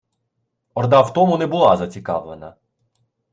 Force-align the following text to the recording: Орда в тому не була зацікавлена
Орда 0.73 1.01
в 1.03 1.13
тому 1.13 1.37
не 1.37 1.47
була 1.47 1.77
зацікавлена 1.77 2.55